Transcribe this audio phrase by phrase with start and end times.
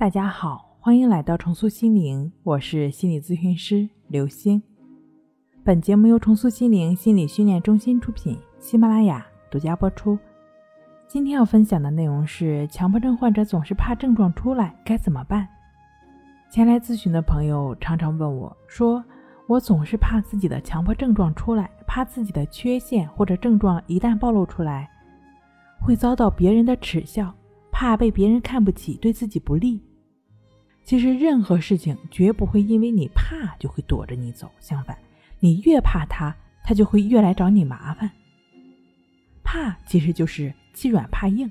[0.00, 4.62] 大家好，欢迎来到重塑心灵，我是心理咨询师刘星。
[5.62, 10.18] 本节目由重塑心灵心理训练中心出品，喜马拉雅独家播出。
[11.06, 15.46] 今天要分享的内容是：强迫症患者总是怕症状出来，该怎么办？
[16.50, 19.04] 前来咨询的朋友常常问我说
[19.46, 24.88] ：“我总是怕自己的强迫症状出来，怕自己的缺陷或者症状一旦暴露出来，
[25.78, 27.34] 会遭到别人的耻笑，
[27.70, 29.78] 怕被别人看不起，对自己不利。”
[30.90, 34.98] 其实任何事情绝不会因为你怕就会躲着你走，相反，
[35.38, 38.10] 你越怕他，他就会越来找你麻烦。
[39.44, 41.48] 怕其实就是欺软怕硬，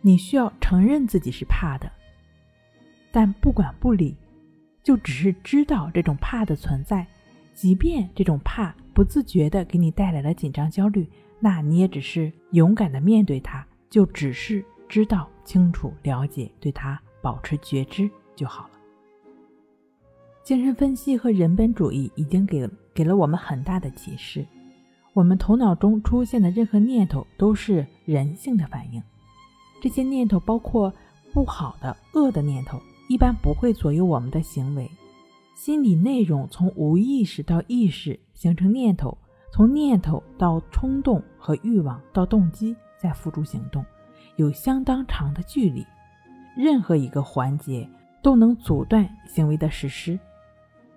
[0.00, 1.88] 你需要承认自己是怕的，
[3.12, 4.16] 但不管不理，
[4.82, 7.06] 就只是知道这种怕的存在，
[7.54, 17.00] 即便这种怕不自觉的给你带来了紧张焦虑，那你也只是勇敢的面对它，就只是知道清楚了解对它。
[17.22, 18.70] 保持觉知就好了。
[20.42, 24.44] 精神分析和人本主义已经给给了我们很大的启示。
[25.14, 29.02] 我们头脑中出现的任何念头都是人性的反应，
[29.80, 30.92] 这些念头包括
[31.32, 34.90] 不好的、恶的念头，一般不会左右我们的行为。
[35.54, 39.16] 心理内容从无意识到意识形成念头，
[39.52, 43.84] 从念头到冲动和欲望到动机再付诸行动，
[44.36, 45.86] 有相当长的距离。
[46.56, 47.88] 任何一个环节
[48.22, 50.18] 都能阻断行为的实施，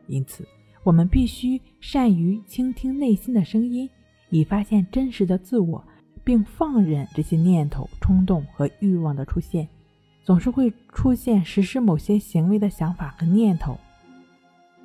[0.07, 0.47] 因此
[0.83, 3.89] 我们必须善于倾听内心的声音，
[4.29, 5.83] 以发现真实的自我，
[6.23, 9.67] 并放任这些念头、冲动和欲望的出现。
[10.23, 13.77] 总是会出现实施某些行为的想法和念头，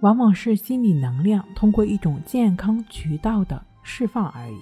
[0.01, 4.57] 往往是心理能量通过一种健康渠道的释放而已。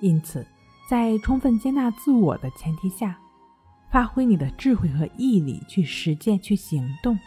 [0.00, 0.46] 因此，
[0.86, 3.18] 在充分接纳自我的前提下。
[3.92, 7.18] 发挥你的智慧和毅力去实践、去行动，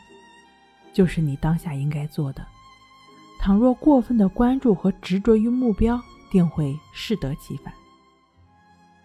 [0.91, 2.43] 就是你当下应该做的。
[3.39, 6.01] 倘若过分的关注和执着于目标，
[6.31, 7.71] 定会适得其反。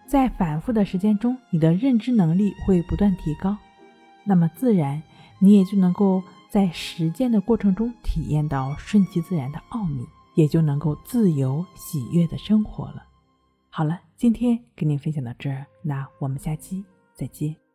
[0.07, 3.55] 在反复的实践中，你的认知能力会不断提高，
[4.23, 4.99] 那么自然
[5.37, 10.03] 你也就能够在实践的过程中体验到顺其自然的奥秘，
[10.33, 13.03] 也就能够自由喜悦的生活了。
[13.69, 16.83] 好了，今天跟您分享到这儿，那我们下期。
[17.21, 17.70] 再见。